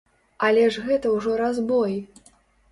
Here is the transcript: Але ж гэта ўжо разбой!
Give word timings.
Але 0.47 0.63
ж 0.77 0.85
гэта 0.87 1.13
ўжо 1.17 1.37
разбой! 1.45 1.95